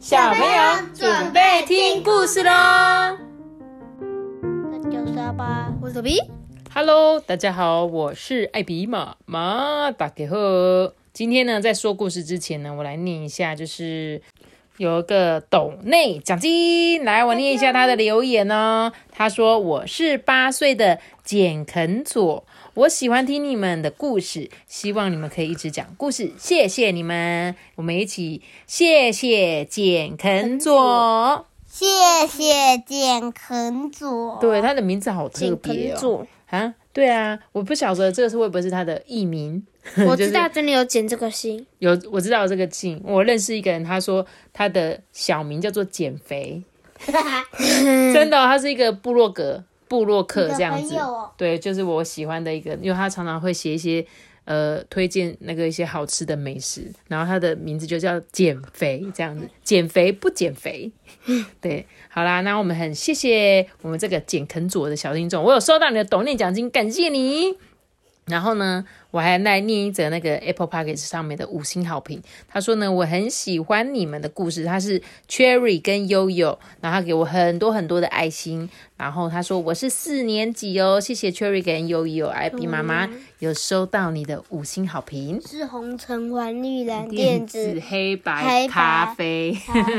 [0.00, 2.50] 小朋友准备听故事喽！
[4.72, 6.18] 那就是阿爸，我是头皮。
[6.72, 10.36] Hello，大家好，我是艾比妈妈，大家好。
[11.12, 14.22] 今天呢，在说故事之前呢，我来念一下，就是
[14.78, 18.90] 有一个斗内奖金，来，我念一下他的留言哦。
[19.12, 27.56] 他说：“我是八岁的简肯佐，我喜欢听你们的故事，希望你们可以一直讲故事，谢谢你们。
[27.74, 31.46] 我们一起谢谢简肯佐。
[31.66, 31.86] 谢
[32.28, 34.38] 谢简肯佐。
[34.40, 36.26] 对，他的名字好特别哦。
[36.46, 39.66] 啊，对啊，我不晓得这个是会不会是他的艺名。
[40.06, 43.02] 我知道真的有简这个姓，有我知道这个姓。
[43.04, 46.62] 我认识一个人，他说他的小名叫做减肥，
[48.12, 50.94] 真的哦、他是一个部落格部落客这样子。
[50.94, 54.06] 哦、对，就是我喜欢的一个，因为他常常会写一些
[54.44, 60.92] 呃推荐那个一些好吃的美食，然后他的名字就叫减肥这样子，减肥不减肥。
[61.60, 67.56] 对，好啦，那我们很谢谢我们这个简肯佐的小听众，我有收到你的抖念奖金，感谢你。
[68.30, 72.22] 然后呢，我还来念一则那个 Apple p o c k e t 上面的五星好评。
[72.48, 74.64] 他说呢，我很喜欢你们的故事。
[74.64, 78.70] 他是 Cherry 跟悠悠，然后他给我很多很多的爱心。
[78.96, 85.40] 然后他说我是四年级哦，谢谢 Cherry 跟悠悠，艾比妈妈有收到你的五星好评。
[85.40, 89.56] 是红橙黄绿蓝电子黑白咖啡，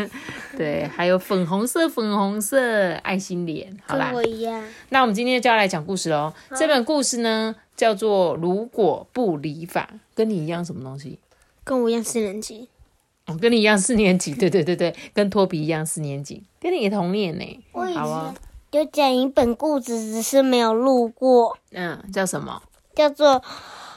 [0.56, 4.64] 对，还有粉红色粉红色爱心脸，好啦，跟我一样。
[4.90, 6.32] 那我们今天就要来讲故事喽。
[6.56, 7.56] 这本故事呢？
[7.82, 11.18] 叫做如果不理法，跟你一样什么东西？
[11.64, 12.70] 跟我一样四年级。
[13.26, 17.64] 哦，跟你一样四年级，对对对对，跟托比一样四年级，跟你同年呢。
[17.96, 18.36] 好啊，
[18.70, 21.58] 有讲一本故事，只是没有录过。
[21.72, 22.62] 嗯，叫什么？
[22.94, 23.42] 叫做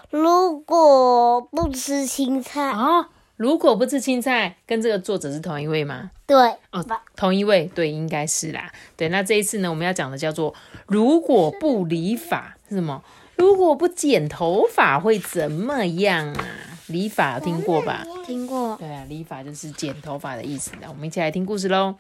[0.09, 3.05] 如果不吃青菜哦。
[3.37, 6.11] 如果不吃青菜，跟这个作者是同一位吗？
[6.27, 6.37] 对，
[6.71, 6.83] 哦，
[7.15, 8.73] 同一位，对，应该是啦。
[8.97, 10.55] 对，那这一次呢，我们要讲的叫做
[10.87, 13.03] 如果不理法是什么？
[13.37, 16.45] 如果不剪头发会怎么样啊？
[16.87, 18.05] 理发有听过吧？
[18.27, 18.77] 听过。
[18.77, 20.73] 对啊，理发就是剪头发的意思。
[20.81, 21.97] 那我们一起来听故事喽。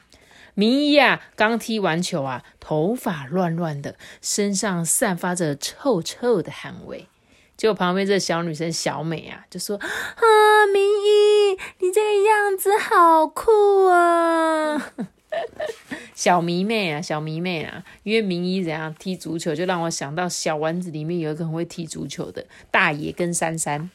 [0.55, 7.09] 明一啊，刚踢完球啊，头发乱乱的，身上散发着臭臭的汗味。
[7.57, 9.87] 结果旁边这小女生小美啊，就说：“啊，
[10.73, 14.93] 明一，你这个样子好酷啊！”
[16.15, 23.91] 小迷妹啊，小迷妹啊，因为名医怎样踢足球，就让我想到小丸子里面有一个很会踢足球的大爷跟珊珊，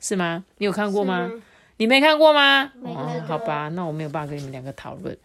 [0.00, 0.44] 是吗？
[0.58, 1.30] 你有看过吗？
[1.76, 2.72] 你没看过吗？
[2.82, 5.16] 哦，好吧，那我没有办法跟你们两个讨论。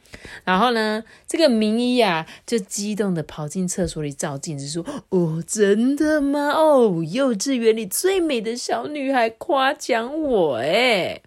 [0.45, 6.51] 然后呢，这个名医啊，就激动的跑进厕所里照镜子，说：“哦，真的吗？
[6.51, 11.21] 哦，幼稚园里最美的小女孩夸奖我哎。”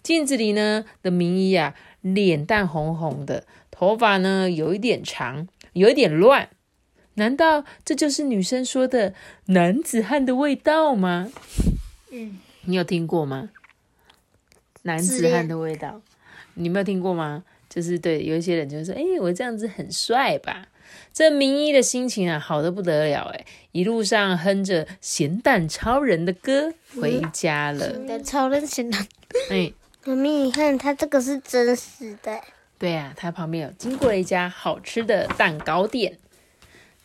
[0.00, 3.44] 镜子里呢的名医啊，脸蛋红红的。
[3.72, 6.48] 头发呢有一点长，有一点乱，
[7.14, 9.12] 难道这就是女生说的
[9.46, 11.32] 男子汉的味道吗？
[12.12, 13.50] 嗯，你有听过吗？
[14.82, 16.00] 男子汉的味道，
[16.54, 17.42] 你没有听过吗？
[17.68, 20.68] 就是对，有一些人就说：“哎、欸，我这样子很帅吧？”
[21.10, 27.90] 这明一的心情啊，好的不得了哎，一路上哼着《咸蛋超人》的歌回家了。
[27.90, 29.06] 咸蛋超人，咸蛋。
[29.48, 29.72] 哎，
[30.04, 32.38] 妈咪，你看，他这个是真实的。
[32.82, 36.18] 对啊，他旁边有经过了一家好吃的蛋糕店，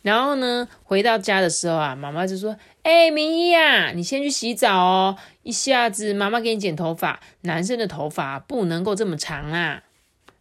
[0.02, 9.84] 然后呢，回到家的时候啊，妈妈就说：“哎、明一啊，你先去洗澡哦，一下子妈妈给你剪头发，男生的头发不能够这么长啊。”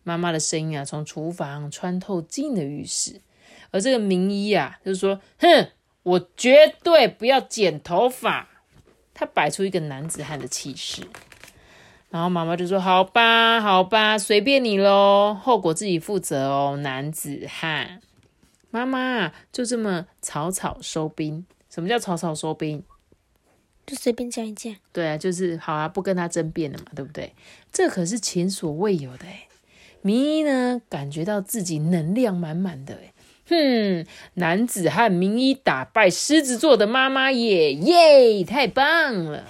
[0.01, 3.21] 妈妈的声音啊，从厨房穿透进了浴室，
[3.69, 5.69] 而这个明一啊，就是说：“哼，
[6.01, 8.49] 我绝对不要剪头发。”
[9.13, 11.03] 他摆出一个男子汉的气势。
[12.17, 18.01] 然后妈妈就说：“好吧，好吧，随便你喽，后果自己负责哦，男子汉。”
[18.71, 21.45] 妈妈就这么草草收兵。
[21.69, 22.81] 什么叫草草收兵？
[23.85, 24.75] 就随便讲一讲。
[24.91, 27.35] 对啊，就是好啊，不跟他争辩了嘛，对不对？
[27.71, 29.47] 这可是前所未有的哎。
[30.01, 33.13] 明一呢，感觉到自己能量满满的哎。
[33.47, 39.43] 哼，男子汉明一打败狮子座的妈妈耶耶，太棒了！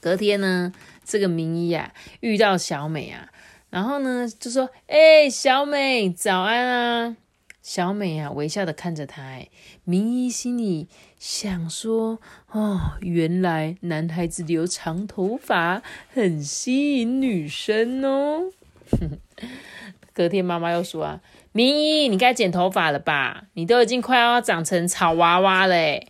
[0.00, 0.72] 隔天呢？
[1.12, 3.28] 这个名医啊，遇到小美啊，
[3.68, 7.18] 然后呢就说：“哎、小美，早安啊！”
[7.60, 9.20] 小美啊，微笑的看着他。
[9.20, 9.50] 哎，
[9.84, 10.88] 名医心里
[11.18, 12.18] 想说
[12.50, 18.50] ：“哦，原来男孩子留长头发很吸引女生哦。
[20.14, 21.20] ”隔天妈妈又说：“啊，
[21.52, 23.48] 名医，你该剪头发了吧？
[23.52, 26.06] 你都已经快要长成草娃娃了。”哎。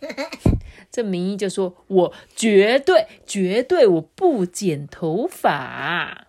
[0.93, 6.27] 这明一就说：“我绝对绝对我不剪头发。”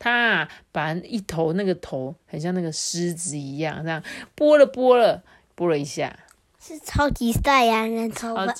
[0.00, 4.02] 他啊把一头那个头很像那个狮子一样，这样
[4.34, 5.22] 拨了拨了
[5.54, 6.18] 拨了一下，
[6.58, 8.54] 是超级赛亚人头发，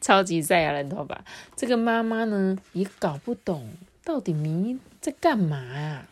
[0.00, 1.22] 超级赛亚人头发。
[1.54, 3.72] 这个妈妈呢也搞不懂
[4.04, 6.06] 到底迷在干嘛啊。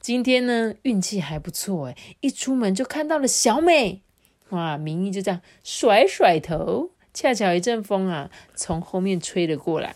[0.00, 4.02] 今天呢运气还不错哎，一出门就看到了小美，
[4.50, 4.76] 哇！
[4.76, 9.94] 明一就这样甩甩头，恰巧一阵风啊从后面吹了过来，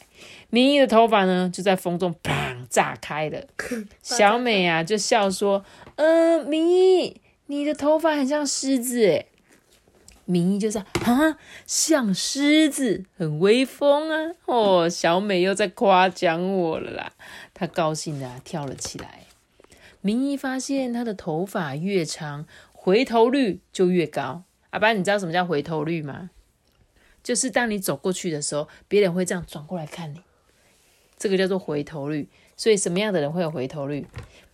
[0.49, 3.45] 明一的头发呢就在风中砰炸开了。
[4.01, 5.65] 小美啊就笑说
[5.97, 9.27] ：“嗯，明一，你的头发很像狮子哎。”
[10.31, 17.13] 明一就说：“啊，像狮子，很威风啊！”哦，小美又在夸奖我了啦，
[17.55, 19.25] 她高兴的跳了起来。
[20.03, 24.45] 明一发现他的头发越长，回头率就越高。
[24.71, 26.31] 阿爸，你知道什么叫回头率吗？
[27.23, 30.21] 就是当你走过去的时候，别人会这样转过来看你，
[31.19, 32.29] 这个叫做回头率。
[32.57, 34.05] 所以什么样的人会有回头率？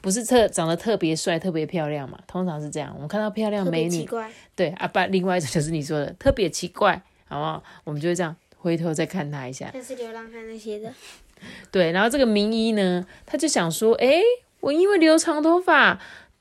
[0.02, 2.19] 不是特长得特别帅、特别漂亮嘛？
[2.26, 2.93] 通常是这样。
[2.94, 4.06] 我们看到漂亮美女，
[4.55, 7.62] 对啊，不，另外一种就是你说的特别奇怪，好不好？
[7.84, 9.70] 我们就会这样回头再看他一下。
[9.72, 10.93] 那是流浪汉那些的。
[11.70, 14.20] 对，然后这个名医呢，他就想说，哎。
[14.60, 16.00] 我因为留长头发，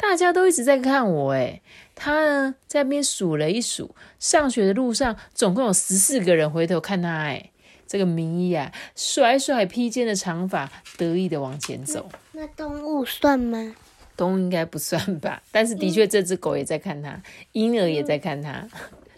[0.09, 1.31] 大家都一直在看我。
[1.31, 1.61] 诶
[1.95, 7.23] 他呢在那边数了一数，上学的路上总共有十四个人回头看他。
[7.23, 7.51] 诶
[7.87, 12.09] 这个名医啊，甩甩披肩的长发，得意的往前走。
[12.31, 13.75] 那动物算吗？
[14.17, 17.21] 动物应该不算吧，但是的确这只狗也在看他，
[17.51, 18.67] 婴儿也在看他，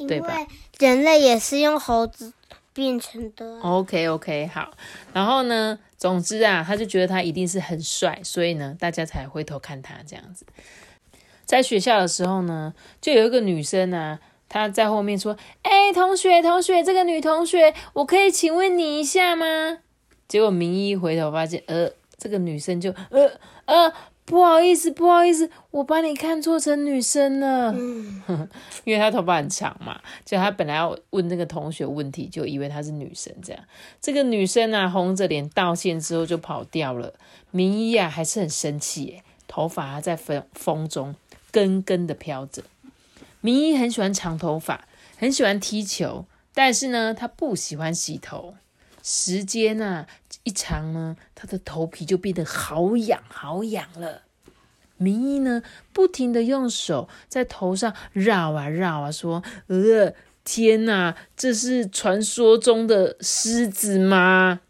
[0.07, 0.35] 对吧？
[0.79, 2.33] 人类也是用猴子
[2.73, 3.59] 变成的。
[3.61, 4.71] OK OK，好，
[5.13, 5.79] 然后呢？
[5.97, 10.45] 总之啊，他就觉得他一定是很帅，所以呢，大家才回头看他这样子。
[11.45, 14.19] 在学校的时候呢，就有一个女生啊，
[14.49, 19.79] 她在后面说：“哎，同学，同学，这个女同学，我可以请问你一下吗？”
[20.27, 23.31] 结果明一回头发现，呃，这个女生就呃
[23.65, 23.93] 呃。
[24.25, 27.71] 不好意思，不好意思，我把你看错成女生了。
[27.71, 28.21] 嗯，
[28.83, 33.31] 因为她头发很长嘛，就她本来要问那个同学问题，就以为她是女生。
[33.43, 33.63] 这样，
[34.01, 37.13] 这个女生啊，红着脸道歉之后就跑掉了。
[37.51, 41.15] 明一啊，还是很生气耶，头发还在风风中
[41.51, 42.63] 根根的飘着。
[43.41, 44.87] 明一很喜欢长头发，
[45.17, 46.25] 很喜欢踢球，
[46.55, 48.55] 但是呢，他不喜欢洗头。
[49.07, 50.07] 时间啊
[50.41, 54.23] 一长呢，他的头皮就变得好痒好痒了。
[54.97, 55.61] 明一呢，
[55.93, 60.11] 不停的用手在头上绕啊绕啊，说：“呃，
[60.43, 64.61] 天哪，这是传说中的狮子吗？”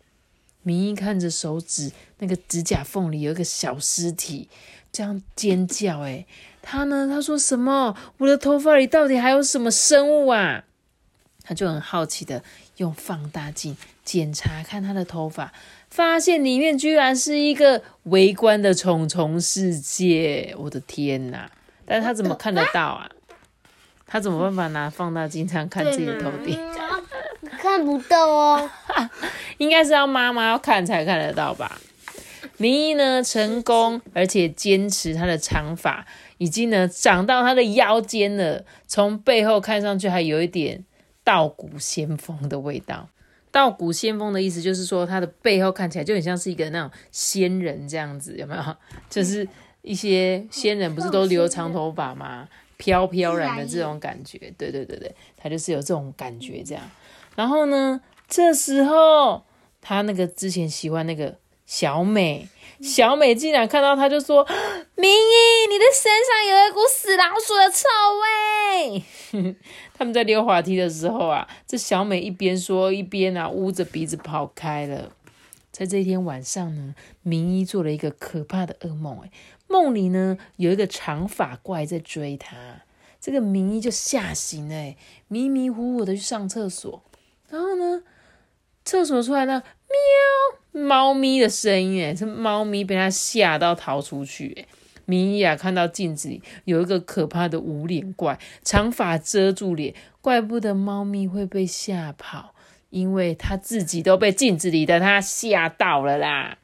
[0.64, 4.50] 明一看着手指那个指甲缝里有一个小尸体，
[4.92, 6.02] 这样尖叫。
[6.02, 6.26] 哎，
[6.62, 7.08] 他呢？
[7.08, 7.96] 他说什么？
[8.18, 10.66] 我的头发里到底还有什么生物啊？
[11.44, 12.44] 他就很好奇的
[12.78, 15.52] 用放大镜检查看他的头发，
[15.90, 20.56] 发现里面居然是一个围观的虫虫世界。
[20.60, 21.50] 我的天哪！
[21.86, 23.10] 但是他怎么看得到啊？
[24.06, 26.58] 他怎么办法拿放大镜这样看自己的头顶？
[27.60, 28.70] 看不到哦，
[29.58, 31.82] 应该是要妈妈要看才看得到吧？
[32.58, 36.06] 明一呢，成功而且坚持他的长发，
[36.38, 38.64] 已经呢长到他的腰间了。
[38.88, 40.86] 从背后看上去还有一点。
[41.26, 43.10] 稻谷先锋的味道，
[43.56, 48.62] 稻谷先锋的意思就是说，他的背后看起来就很像是一个那种仙人这样子，有没有？
[49.10, 49.48] 就是
[49.82, 52.50] 一些仙人不是都留长头发吗？
[52.76, 56.84] 飘飘然的这种感觉，对对对对，他就是有这种感觉这样。
[57.38, 59.46] 然后呢，这时候
[59.80, 62.50] 他那个之前喜欢那个小美。
[62.82, 64.46] 小美竟然看到他，就说
[64.96, 67.88] ：“明一，你的身上有一股死老鼠的臭
[69.42, 69.56] 味。
[69.98, 75.14] ”他们在溜滑梯的时候啊，这小美一边说一边啊，捂着鼻子跑开了。
[75.72, 79.32] 在这一天晚上呢，明一做了一个可怕的噩梦，哎，
[79.68, 82.84] 梦里呢有一个长发怪在追他，
[83.22, 84.96] 这个明一就吓醒了，
[85.30, 87.02] 迷迷糊糊的去上厕所，
[87.50, 88.04] 然后呢，
[88.84, 89.64] 厕所出来了，
[89.96, 90.86] 喵。
[90.88, 94.66] 猫咪的声音，哎，是猫咪被他吓到逃出去，哎，
[95.06, 102.54] 米娅看到镜子里有一个可怕的无脸怪，长发遮住脸，怪不得猫咪会被吓跑，
[102.90, 106.58] 因为他自己都被镜子里的他吓到了啦，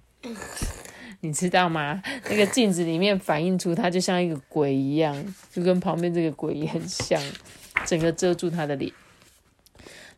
[1.21, 2.01] 你知道吗？
[2.29, 7.21] 那个镜子里面反映出他就像一个鬼一样，就跟旁边这个鬼也很像，
[7.85, 8.91] 整个遮住他的脸。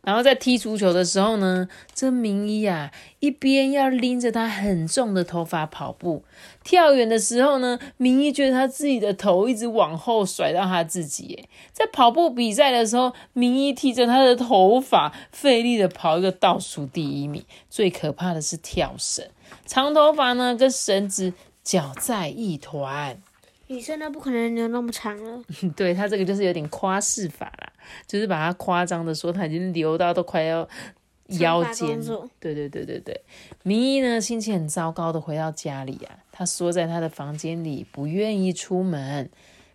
[0.04, 6.22] 然后在踢足球的时候呢，这明一啊，一边要拎着他很重的头发跑步，
[6.62, 11.48] 跳远的时候呢，明一觉得他自己的头一直往后甩到他自己。
[11.72, 17.44] 在跑步比赛的时候，明一提着他的头发，费力的跑一个倒数第一名。
[17.70, 19.26] 最可怕的是跳绳，
[19.66, 21.32] 长头发呢跟绳子
[21.62, 23.18] 搅在一团。
[23.68, 25.42] 女生呢不可能留那么长了。
[25.74, 27.72] 对他这个就是有点夸饰法啦，
[28.06, 30.68] 就是把它夸张的说他已经留到都快要
[31.40, 31.98] 腰间。
[32.38, 33.20] 对对对对对，
[33.62, 39.30] 明一呢心情很糟糕的回到家里啊，他缩在他的房间里，不愿意出门。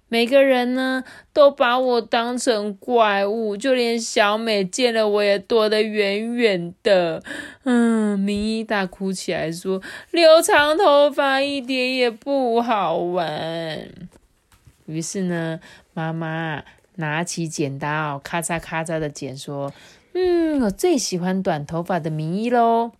[0.09, 7.23] 每个人呢都把我当成怪物，就连小美见了我也躲得远远的。
[7.63, 13.87] 嗯，明一大哭起来说：“留长头发一点也不好玩。”
[14.87, 15.59] 于是呢，
[15.93, 16.63] 妈妈
[16.95, 19.71] 拿起剪刀，咔嚓咔嚓的剪，说
[20.13, 22.91] ：“嗯，我最喜欢短头发的明一喽。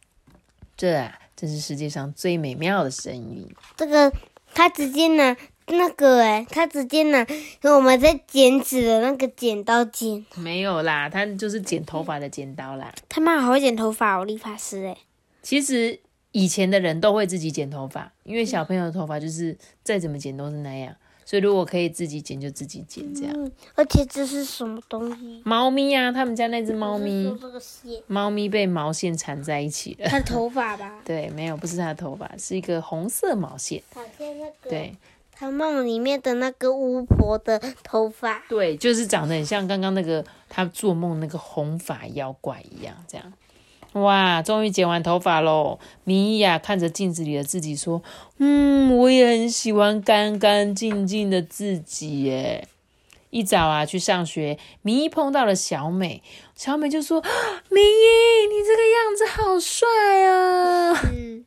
[0.77, 3.49] 这啊，真是世界上最美妙的声音。
[3.75, 4.13] 这个
[4.53, 5.35] 他直接拿
[5.69, 7.25] 那个哎，他直接拿
[7.63, 10.25] 我们在剪纸的那个剪刀剪。
[10.35, 12.93] 没有啦，他就是剪头发的剪刀啦。
[13.07, 14.97] 他妈好会剪头发哦，理发师哎。
[15.41, 15.99] 其实
[16.31, 20.93] 以前的人都会自己剪头发，因为小朋友的头发就是再怎么剪都是那样，
[21.25, 23.33] 所以如果可以自己剪就自己剪这样。
[23.35, 25.41] 嗯，而且这是什么东西？
[25.45, 27.33] 猫咪啊，他们家那只猫咪
[28.07, 30.07] 猫咪被毛线缠在一起了。
[30.09, 30.99] 他的头发吧？
[31.05, 33.81] 对，没有，不是它的头发，是一个红色毛线。
[33.93, 34.95] 好像那个对
[35.39, 38.43] 他梦里面的那个巫婆的头发。
[38.49, 43.31] 对，就是长得很像刚刚那个他做梦那个红发妖怪一样，这样。
[43.93, 45.79] 哇，终于剪完头发喽！
[46.03, 48.03] 米娅看着镜子里的自己说
[48.37, 52.67] ：“嗯，我也很喜欢干干净净的自己耶。”
[53.31, 56.21] 一早啊，去上学，明一碰到了小美，
[56.53, 57.29] 小美就说：“啊
[57.69, 59.87] 明一，你这个样子好帅
[60.25, 61.38] 啊！”嗯，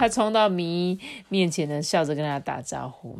[0.00, 3.18] 他冲到米一面前呢，笑着跟他打招呼。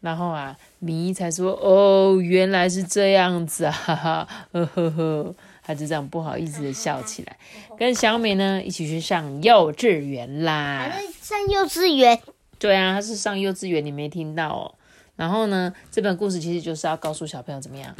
[0.00, 7.36] 然后啊，米一才说：“哦，原来是这样子啊，哈哈，呵呵呵。”他就这样不好意思的笑起来，
[7.76, 10.88] 跟小美呢一起去上幼稚园啦。
[10.90, 12.18] 还上幼稚园。
[12.58, 14.74] 对啊，他是上幼稚园，你没听到哦。
[15.16, 17.94] 然后呢，这本故事其实就是要告诉小朋友怎么样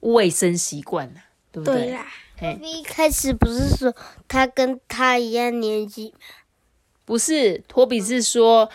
[0.00, 1.20] 卫生习惯呐，
[1.52, 1.84] 对不对？
[1.84, 2.06] 对啦，
[2.36, 3.94] 嘿一开始不是说
[4.26, 6.18] 他跟他一样年纪吗？
[7.04, 8.70] 不是，托比是说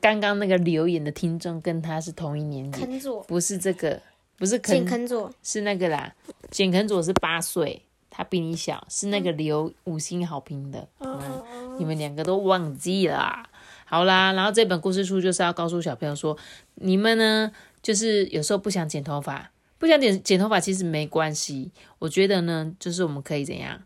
[0.00, 4.00] 刚刚那个留言的听众跟他是同一年级，肯佐，不是这个，
[4.36, 6.14] 不是简肯，肯佐，是那个啦。
[6.50, 10.86] 简肯佐是八岁，他比你小，是那个留五星好评的。
[10.98, 13.46] 嗯，你们两个都忘记了啊。
[13.86, 16.36] 好啦，然后这本故事书就是要告诉小朋友说，
[16.74, 17.50] 你们呢，
[17.82, 21.72] 就是有时候不想剪头发，不想剪剪头发其实没关系。
[21.98, 23.82] 我觉得呢，就是我们可以怎样，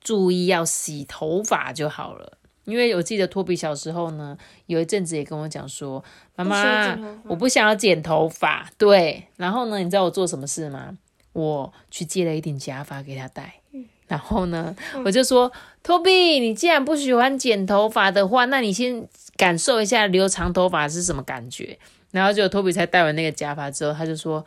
[0.00, 2.38] 注意要洗头发就好了。
[2.68, 6.04] 因为我记得托比小时候呢，有一阵子也跟我讲说，
[6.36, 8.70] 妈妈我不想要剪头发。
[8.76, 10.96] 对，然后呢，你知道我做什么事吗？
[11.32, 13.54] 我去借了一顶假发给他戴。
[14.06, 15.50] 然后呢，我就说，
[15.82, 16.10] 托比，
[16.40, 19.06] 你既然不喜欢剪头发的话，那你先
[19.36, 21.78] 感受一下留长头发是什么感觉。
[22.10, 24.42] 然后就托比才戴完那个假发之后，他就说：“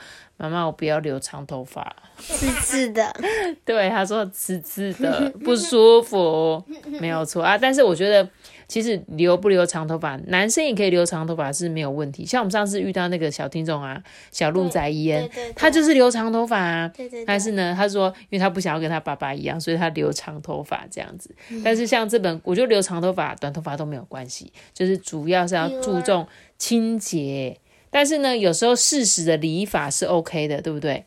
[0.50, 1.96] 妈妈，我不要留长头发。
[2.18, 3.12] 刺刺的，”
[3.66, 6.64] 对，他说刺刺的不舒服，
[7.00, 7.58] 没有错啊。
[7.58, 8.28] 但是我觉得，
[8.68, 12.24] 其实留不留长头发，男生也可以留长头发是没有问题。
[12.26, 16.88] 像我们上次遇到那个小听众啊，小鹿仔伊恩对对，对他就是留长头发啊。
[16.90, 21.34] 对对对，但是呢，他说，因为他不想要跟他爸爸一样，所以他留长头发这样子。
[21.64, 26.28] 但是像这本，我就留长头发、短头发都没有关系，就是主要是要注重
[26.60, 27.58] 清洁。
[27.92, 31.06] 但是呢，有时候适时的理发是 OK 的，对不对？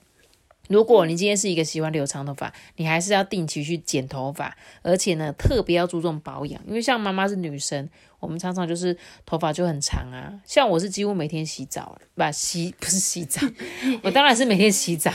[0.66, 7.86] 如果你今天是一个喜欢留长头发，你还是要定期去剪头发，而且呢，特别要注重保养，因为像妈妈是女生，
[8.18, 10.32] 我们常常就是头发就很长啊。
[10.46, 13.42] 像我是几乎每天洗澡，不洗不是洗澡，
[14.02, 15.12] 我当然是每天洗澡，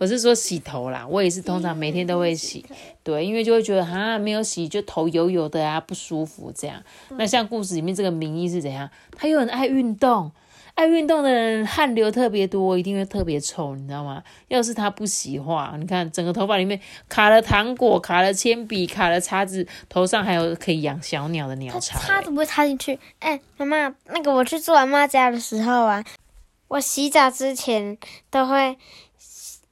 [0.00, 1.06] 我是说洗头啦。
[1.06, 2.64] 我也是通常每天都会洗，
[3.02, 6.82] 对，因为就会觉得啊没有洗就头油油的啊不舒服这样。
[7.10, 8.88] 那像故事里面这个名医是怎样？
[9.14, 10.32] 他又很爱运动。
[10.76, 14.22] 爱运动的人汗流特别多，一定会特别臭，你知道吗？
[14.48, 16.78] 要是他不洗的话，你看整个头发里面
[17.08, 23.00] 卡了糖果，卡了铅笔，卡了叉子，头上还有可以养小鸟的鸟它巢、欸插都不会插进去。
[23.20, 26.04] 哎、妈妈，那个我去住阿妈家的时候啊，
[26.68, 27.96] 我洗澡之前
[28.30, 28.76] 都会，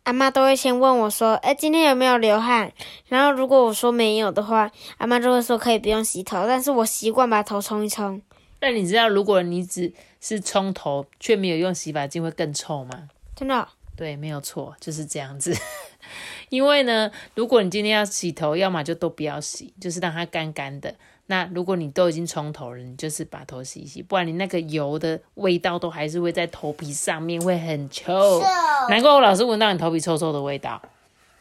[0.04, 2.72] 阿妈都会先问我说：“哎、今天有没有流汗？”
[3.08, 8.22] 然后如果我说没有的话，阿妈就会说可以不用洗头，但是我习惯把头冲一冲。
[8.60, 9.92] 那你知道，如果你只
[10.26, 13.10] 是冲头却没有用洗发精，会更臭吗？
[13.36, 15.54] 真的哦、对，没有错，就是这样子。
[16.48, 20.94] 因为呢，如果你今天要洗头，要么就都不要洗，就是让它干干的。
[21.26, 28.40] 那如果你都已经冲头了，你就是把头洗一洗，不然你那个油的味道都还是会在头皮上面，会很臭。
[28.88, 30.80] 难怪我老是闻到你头皮臭臭的味道。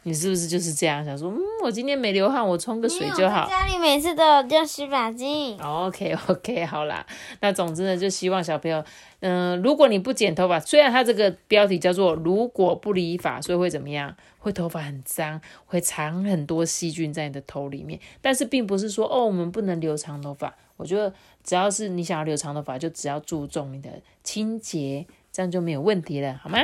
[0.04, 1.30] 你是不是就是这样想说？
[1.30, 3.48] 嗯，我今天没流汗，我冲个水就好。
[3.48, 5.58] 家里每次都有用洗发精。
[5.62, 7.06] OK OK，好啦，
[7.40, 8.84] 那总之呢，就希望小朋友，
[9.22, 14.16] 嗯，如果你不剪头发，虽然它这个标题叫做“如果不理发”，所以会怎么样？
[14.40, 17.98] 会头发很脏，会藏很多细菌在你的头里面。
[18.22, 20.54] 但是并不是说哦，我们不能留长头发。
[20.76, 23.90] 我觉得只要是你想要留长头发，就只要注重你的
[24.22, 26.60] 清洁，这样就没有问题了，好吗？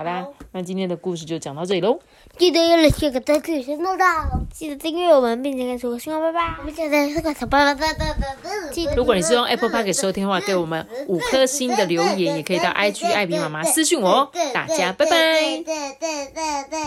[0.00, 1.98] 好啦，那今天的故事就讲到这里喽。
[2.38, 4.06] 记得要来这个单曲先弄到，
[4.50, 6.54] 记得订阅我们，并且跟出个新闻，拜拜。
[6.58, 8.72] 我们现在是个小拜拜拜拜拜。
[8.72, 14.30] 记得如果你是用 Apple Park 收听的话，给我们五颗星的留言，也可以到 IG 艾比妈妈私讯我哦。
[14.54, 15.10] 大家拜拜。
[15.10, 16.78] 对对对对。